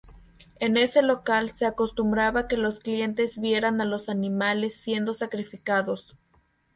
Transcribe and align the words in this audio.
En 0.59 0.77
ese 0.77 1.03
local, 1.03 1.51
se 1.51 1.67
acostumbraba 1.67 2.47
que 2.47 2.57
los 2.57 2.79
clientes 2.79 3.37
vieran 3.39 3.81
a 3.81 3.85
los 3.85 4.09
animales 4.09 4.73
siendo 4.75 5.13
sacrificados. 5.13 6.17